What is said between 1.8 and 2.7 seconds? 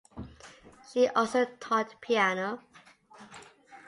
piano.